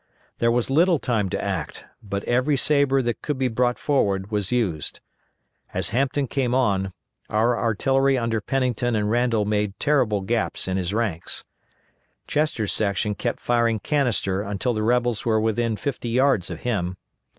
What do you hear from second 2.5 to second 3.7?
sabre that could be